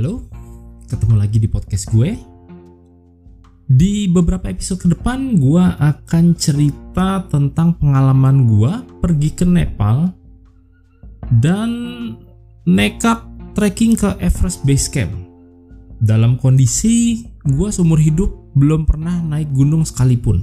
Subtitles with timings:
[0.00, 0.24] Halo,
[0.88, 2.16] ketemu lagi di podcast gue.
[3.68, 8.72] Di beberapa episode ke depan, gue akan cerita tentang pengalaman gue
[9.04, 10.08] pergi ke Nepal
[11.44, 11.68] dan
[12.64, 15.12] nekat trekking ke Everest Base Camp.
[16.00, 20.40] Dalam kondisi gue seumur hidup belum pernah naik gunung sekalipun.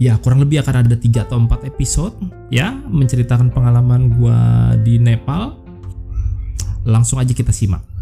[0.00, 2.16] Ya, kurang lebih akan ada 3 atau 4 episode
[2.48, 4.40] ya menceritakan pengalaman gue
[4.80, 5.60] di Nepal.
[6.88, 7.93] Langsung aja kita simak.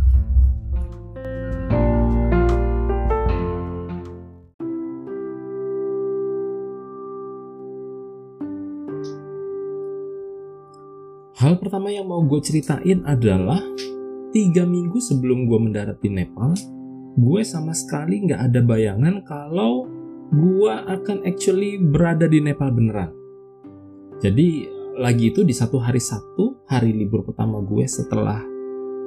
[11.43, 13.59] Hal pertama yang mau gue ceritain adalah
[14.31, 16.55] tiga minggu sebelum gue mendarat di Nepal,
[17.19, 19.91] gue sama sekali nggak ada bayangan kalau
[20.31, 23.11] gue akan actually berada di Nepal beneran.
[24.23, 24.71] Jadi
[25.03, 28.39] lagi itu di satu hari Sabtu, hari libur pertama gue setelah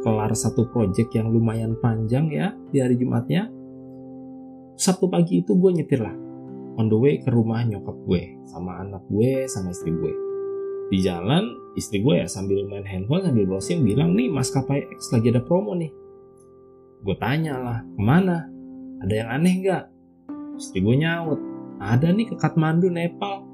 [0.04, 3.48] kelar satu project yang lumayan panjang ya di hari Jumatnya.
[4.76, 6.16] Sabtu pagi itu gue nyetir lah
[6.76, 10.25] on the way ke rumah nyokap gue sama anak gue sama istri gue
[10.90, 15.34] di jalan istri gue ya sambil main handphone sambil browsing bilang nih maskapai X lagi
[15.34, 15.92] ada promo nih.
[17.06, 18.50] Gue tanya lah ke mana?
[19.06, 19.84] Ada yang aneh nggak?
[20.58, 21.40] Istri gue nyaut
[21.78, 23.46] ada nih ke Kathmandu Nepal.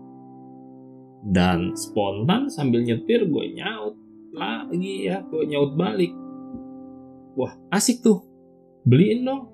[1.22, 3.94] Dan spontan sambil nyetir gue nyaut
[4.32, 6.16] lagi ya gue nyaut balik.
[7.36, 8.24] Wah asik tuh.
[8.82, 9.51] Beliin dong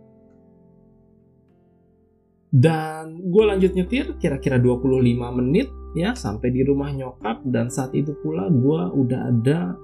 [2.47, 5.03] dan gue lanjut nyetir kira-kira 25
[5.35, 5.67] menit
[5.99, 7.43] ya sampai di rumah nyokap.
[7.43, 9.75] Dan saat itu pula gue udah ada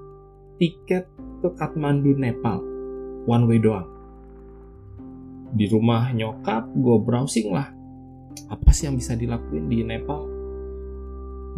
[0.55, 1.11] tiket
[1.43, 2.63] ke Kathmandu Nepal.
[3.27, 3.87] One way doang.
[5.53, 7.67] Di rumah nyokap gue browsing lah.
[8.47, 10.23] Apa sih yang bisa dilakuin di Nepal?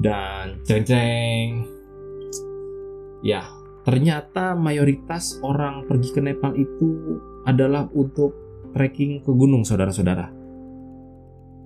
[0.02, 1.50] Dan ceng
[3.23, 3.48] ya
[3.88, 7.16] ternyata mayoritas orang pergi ke Nepal itu
[7.48, 8.36] adalah untuk
[8.76, 10.45] trekking ke gunung saudara-saudara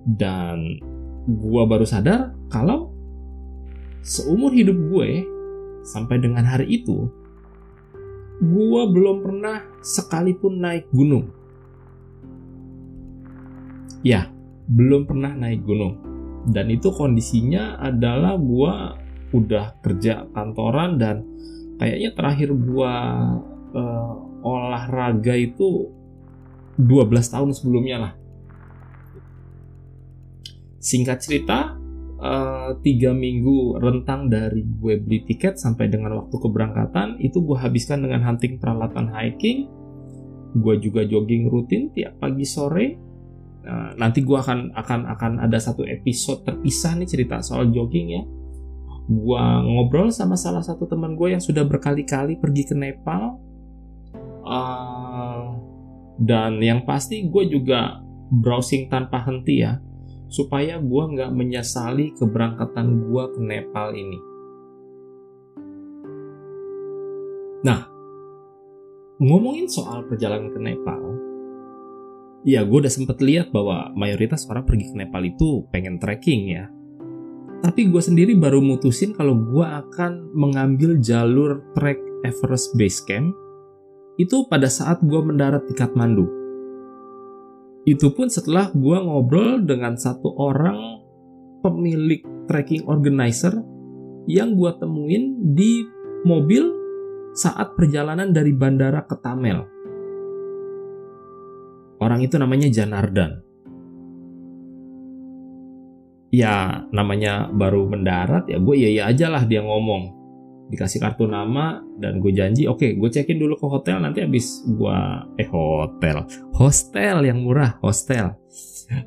[0.06, 0.80] dan
[1.28, 2.92] gue baru sadar kalau
[4.00, 5.24] seumur hidup gue
[5.84, 7.08] sampai dengan hari itu
[8.40, 11.28] gue belum pernah sekalipun naik gunung.
[14.00, 14.32] Ya,
[14.64, 16.00] belum pernah naik gunung.
[16.48, 18.74] Dan itu kondisinya adalah gue
[19.36, 21.20] udah kerja kantoran dan
[21.76, 22.94] kayaknya terakhir gue
[23.76, 25.92] uh, olahraga itu
[26.80, 26.88] 12
[27.28, 28.12] tahun sebelumnya lah
[30.80, 31.76] Singkat cerita,
[32.20, 38.00] uh, tiga minggu rentang dari gue beli tiket sampai dengan waktu keberangkatan itu gue habiskan
[38.00, 39.68] dengan hunting peralatan hiking.
[40.56, 42.96] Gue juga jogging rutin tiap pagi sore.
[43.60, 48.24] Uh, nanti gue akan akan akan ada satu episode terpisah nih cerita soal jogging ya.
[49.04, 53.36] Gue ngobrol sama salah satu teman gue yang sudah berkali-kali pergi ke Nepal.
[54.40, 55.60] Uh,
[56.16, 58.00] dan yang pasti gue juga
[58.32, 59.76] browsing tanpa henti ya
[60.30, 64.18] supaya gue nggak menyesali keberangkatan gue ke Nepal ini.
[67.66, 67.84] Nah,
[69.20, 71.02] ngomongin soal perjalanan ke Nepal,
[72.46, 76.70] ya gue udah sempet lihat bahwa mayoritas orang pergi ke Nepal itu pengen trekking ya.
[77.60, 83.36] Tapi gue sendiri baru mutusin kalau gue akan mengambil jalur trek Everest Base Camp
[84.16, 86.39] itu pada saat gue mendarat di Kathmandu.
[87.88, 91.00] Itu pun setelah gue ngobrol dengan satu orang
[91.64, 93.56] pemilik trekking organizer
[94.28, 95.84] yang gue temuin di
[96.28, 96.68] mobil
[97.32, 99.64] saat perjalanan dari bandara ke Tamel.
[102.00, 103.44] Orang itu namanya Janardan.
[106.30, 110.19] Ya namanya baru mendarat ya gue iya iya aja lah dia ngomong
[110.70, 114.62] dikasih kartu nama dan gue janji oke okay, gue cekin dulu ke hotel nanti habis
[114.64, 114.98] gue
[115.36, 116.24] eh hotel.
[116.54, 118.38] Hostel yang murah hostel.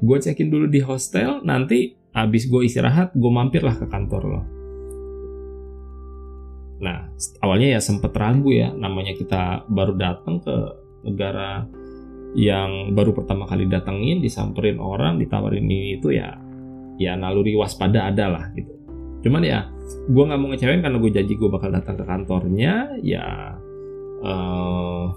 [0.04, 4.42] Gue cekin dulu di hostel nanti habis gue istirahat gue mampir lah ke kantor lo.
[6.84, 7.08] Nah
[7.40, 10.56] awalnya ya sempet ragu ya namanya kita baru datang ke
[11.08, 11.64] negara
[12.36, 16.34] yang baru pertama kali datengin disamperin orang ditawarin ini itu ya
[16.98, 18.73] ya naluri waspada ada lah gitu
[19.24, 19.60] cuman ya
[20.04, 23.56] gue nggak mau ngecewain karena gue janji gue bakal datang ke kantornya ya
[24.24, 25.08] uh,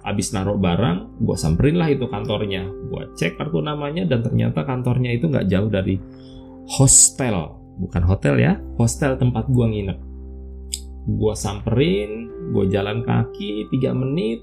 [0.00, 2.64] abis naruh barang gue samperin lah itu kantornya.
[2.88, 6.00] Gue cek kartu namanya dan ternyata kantornya itu nggak jauh dari
[6.80, 7.60] hostel.
[7.80, 9.98] Bukan hotel ya hostel tempat gue nginep.
[11.10, 14.40] Gue samperin gue jalan kaki 3 menit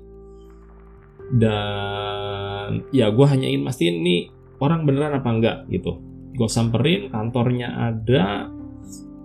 [1.37, 4.21] dan ya gue hanya ingin mastiin nih
[4.61, 5.57] orang beneran apa enggak?
[5.73, 5.97] Gitu.
[6.37, 8.53] Gue samperin kantornya ada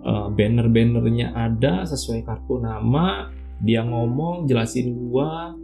[0.03, 3.31] uh, banner-bannernya ada sesuai kartu nama
[3.63, 5.55] dia ngomong jelasin gua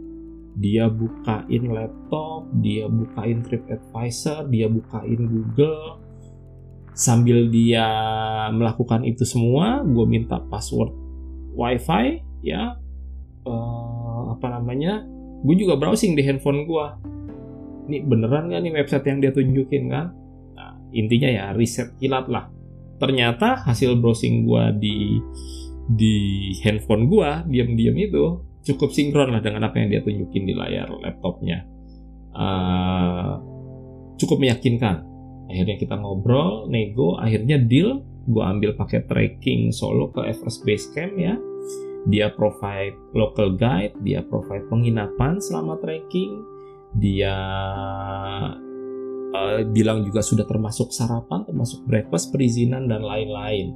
[0.58, 6.02] dia bukain laptop, dia bukain TripAdvisor, dia bukain Google.
[6.92, 7.86] Sambil dia
[8.50, 10.90] melakukan itu semua, gue minta password
[11.54, 12.76] WiFi, ya,
[13.46, 15.06] uh, apa namanya?
[15.46, 16.86] Gue juga browsing di handphone gue.
[17.88, 20.12] Ini beneran gak nih website yang dia tunjukin kan?
[20.58, 22.52] Nah, intinya ya riset kilat lah.
[23.00, 24.96] Ternyata hasil browsing gue di
[25.90, 26.16] di
[26.62, 28.24] handphone gue diam-diam itu
[28.62, 31.64] cukup sinkron lah dengan apa yang dia tunjukin di layar laptopnya.
[32.30, 33.40] Uh,
[34.20, 35.02] cukup meyakinkan.
[35.50, 38.06] Akhirnya kita ngobrol, nego, akhirnya deal.
[38.28, 41.34] Gue ambil paket trekking solo ke Everest Base Camp ya.
[42.06, 46.32] Dia provide local guide, dia provide penginapan selama trekking,
[46.96, 47.36] dia
[49.34, 53.74] uh, bilang juga sudah termasuk sarapan, termasuk breakfast, perizinan dan lain-lain.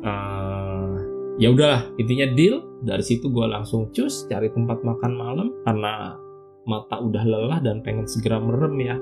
[0.00, 0.96] Uh,
[1.36, 2.62] ya udahlah, intinya deal.
[2.80, 6.16] Dari situ gue langsung cus cari tempat makan malam karena
[6.64, 8.96] mata udah lelah dan pengen segera merem ya.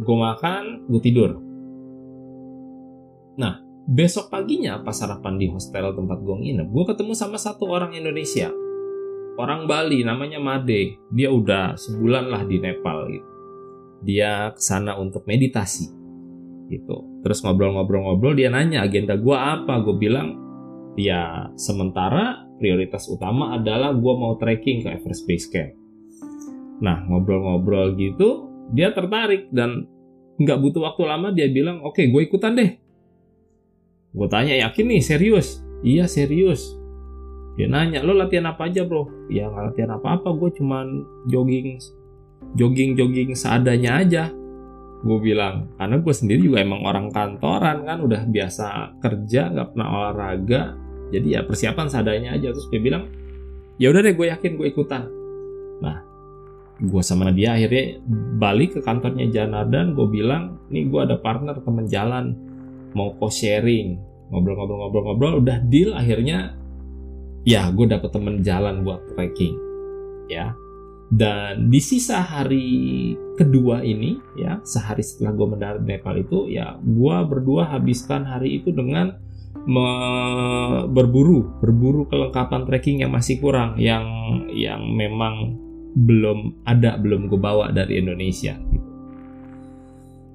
[0.00, 1.38] Gue makan gue tidur.
[3.38, 7.90] Nah besok paginya pas sarapan di hostel tempat gue nginep gue ketemu sama satu orang
[7.96, 8.52] Indonesia
[9.36, 13.30] orang Bali namanya Made dia udah sebulan lah di Nepal gitu
[14.00, 15.86] dia ke sana untuk meditasi
[16.72, 20.38] gitu terus ngobrol-ngobrol-ngobrol dia nanya agenda gue apa gue bilang
[20.96, 25.72] ya sementara prioritas utama adalah gue mau trekking ke Everest Base Camp.
[26.84, 29.88] Nah ngobrol-ngobrol gitu dia tertarik dan
[30.36, 32.70] nggak butuh waktu lama dia bilang oke okay, gue ikutan deh.
[34.12, 35.64] Gue tanya yakin nih serius?
[35.80, 36.79] Iya serius.
[37.60, 39.28] Dia nanya lo latihan apa aja bro?
[39.28, 41.76] Ya nggak latihan apa-apa gue cuman jogging
[42.56, 44.32] jogging jogging seadanya aja
[45.04, 45.68] gue bilang.
[45.76, 50.72] Karena gue sendiri juga emang orang kantoran kan udah biasa kerja nggak pernah olahraga.
[51.12, 52.48] Jadi ya persiapan seadanya aja.
[52.48, 53.12] Terus dia bilang
[53.76, 55.04] ya udah deh gue yakin gue ikutan.
[55.84, 56.00] Nah
[56.80, 58.00] gue sama dia akhirnya
[58.40, 62.32] balik ke kantornya Janardan gue bilang nih gue ada partner temen jalan.
[62.96, 64.00] Mau cost sharing
[64.32, 65.44] ngobrol-ngobrol-ngobrol-ngobrol.
[65.44, 66.56] Udah deal akhirnya
[67.48, 69.56] ya gue dapet temen jalan buat trekking
[70.28, 70.52] ya
[71.10, 72.70] dan di sisa hari
[73.34, 78.70] kedua ini, ya sehari setelah gue mendarat Nepal itu, ya gue berdua habiskan hari itu
[78.70, 79.18] dengan
[79.66, 79.90] me
[80.86, 84.06] berburu, berburu kelengkapan trekking yang masih kurang, yang
[84.54, 85.58] yang memang
[85.98, 88.54] belum ada, belum gue bawa dari Indonesia.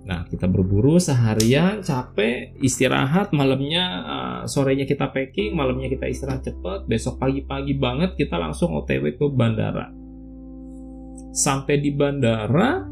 [0.05, 6.85] Nah kita berburu seharian, capek, istirahat, malamnya uh, sorenya kita packing, malamnya kita istirahat cepet,
[6.85, 9.89] besok pagi-pagi banget kita langsung OTW ke bandara.
[11.33, 12.85] Sampai di bandara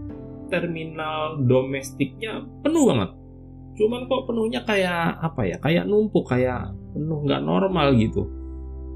[0.49, 3.09] terminal domestiknya penuh banget.
[3.77, 8.25] Cuman kok penuhnya kayak apa ya kayak numpuk kayak penuh nggak normal gitu.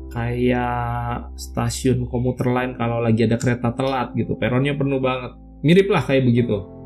[0.09, 5.37] Kayak stasiun komuter lain kalau lagi ada kereta telat gitu peronnya penuh banget.
[5.61, 6.76] Mirip lah kayak begitu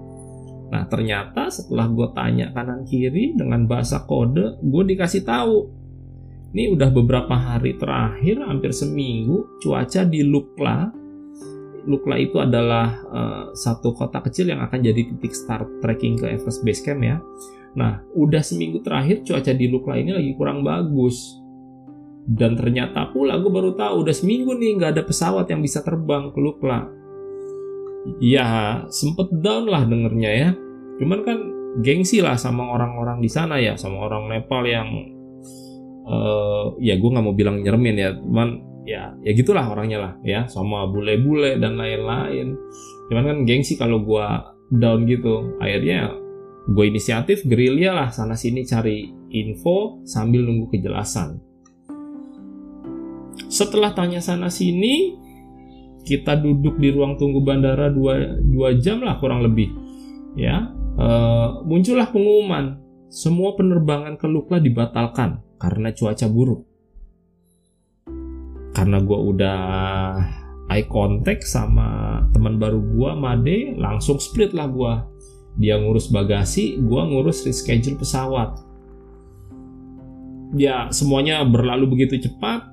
[0.72, 5.68] nah ternyata setelah gue tanya kanan kiri dengan bahasa kode gue dikasih tahu
[6.52, 11.02] ini udah beberapa hari terakhir hampir seminggu cuaca di Lukla
[11.82, 16.62] Lukla itu adalah uh, satu kota kecil yang akan jadi titik start trekking ke Everest
[16.62, 17.18] Base Camp ya.
[17.74, 21.42] Nah, udah seminggu terakhir cuaca di Lukla ini lagi kurang bagus.
[22.22, 26.30] Dan ternyata pula gue baru tahu udah seminggu nih nggak ada pesawat yang bisa terbang
[26.30, 26.86] ke Lukla.
[28.18, 30.50] Ya sempet down lah dengernya ya.
[30.98, 31.38] Cuman kan
[31.86, 34.90] gengsi lah sama orang-orang di sana ya, sama orang Nepal yang
[36.10, 38.50] uh, ya gue nggak mau bilang nyeremin ya, cuman
[38.82, 42.58] ya ya gitulah orangnya lah ya sama bule-bule dan lain-lain.
[43.08, 44.26] Cuman kan gengsi kalau gue
[44.82, 45.58] down gitu.
[45.62, 46.12] Akhirnya
[46.66, 51.38] gue inisiatif gerilya lah sana sini cari info sambil nunggu kejelasan.
[53.48, 55.16] Setelah tanya sana sini
[56.02, 59.70] kita duduk di ruang tunggu bandara 2, 2 jam lah kurang lebih
[60.36, 60.70] ya.
[60.98, 61.08] E,
[61.66, 62.80] muncullah pengumuman.
[63.12, 66.64] Semua penerbangan ke Lukla dibatalkan karena cuaca buruk.
[68.72, 69.60] Karena gue udah
[70.72, 74.94] eye contact sama teman baru gue Made langsung split lah gue
[75.60, 78.64] dia ngurus bagasi gue ngurus reschedule pesawat.
[80.56, 82.71] Ya semuanya berlalu begitu cepat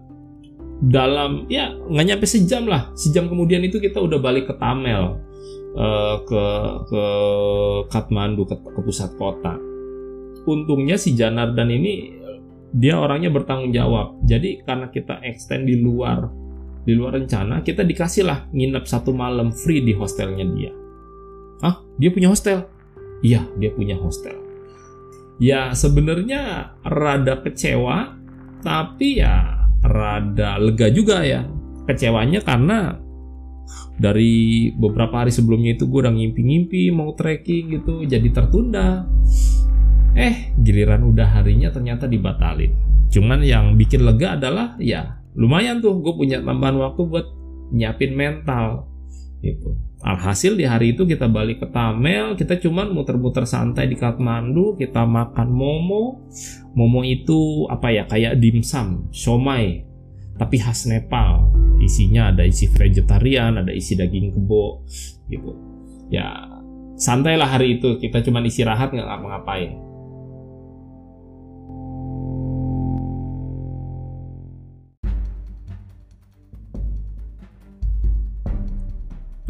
[0.79, 5.19] dalam ya nggak nyampe sejam lah sejam kemudian itu kita udah balik ke Tamel
[5.75, 6.45] uh, ke
[6.87, 7.05] ke
[7.91, 9.59] Kathmandu ke, ke pusat kota
[10.47, 12.19] untungnya si Janardan ini
[12.73, 14.21] dia orangnya bertanggung jawab.
[14.25, 16.29] Jadi karena kita extend di luar
[16.85, 20.73] di luar rencana, kita dikasih lah nginep satu malam free di hostelnya dia.
[21.61, 22.65] Ah, dia punya hostel?
[23.21, 24.37] Iya, dia punya hostel.
[25.37, 28.17] Ya sebenarnya rada kecewa,
[28.65, 31.47] tapi ya rada lega juga ya.
[31.89, 33.01] kecewanya karena
[33.97, 39.09] dari beberapa hari sebelumnya itu gue udah ngimpi-ngimpi mau trekking gitu jadi tertunda.
[40.13, 42.77] Eh giliran udah harinya ternyata dibatalin.
[43.09, 47.27] Cuman yang bikin lega adalah ya lumayan tuh gue punya tambahan waktu buat
[47.73, 48.85] nyiapin mental
[49.41, 54.79] gitu alhasil di hari itu kita balik ke Tamel kita cuman muter-muter santai di Kathmandu
[54.79, 56.31] kita makan momo.
[56.77, 59.83] Momo itu apa ya kayak dimsum somai
[60.39, 61.51] tapi khas Nepal.
[61.83, 64.87] Isinya ada isi vegetarian ada isi daging kebo
[65.27, 65.51] gitu.
[66.11, 66.47] Ya
[66.95, 67.99] santailah hari itu.
[67.99, 69.88] Kita cuman istirahat nggak ngapa-ngapain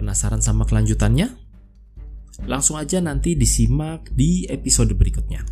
[0.09, 1.29] Penasaran sama kelanjutannya?
[2.49, 5.45] Langsung aja nanti disimak di episode berikutnya.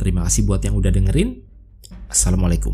[0.00, 1.44] Terima kasih buat yang udah dengerin.
[2.08, 2.72] Assalamualaikum.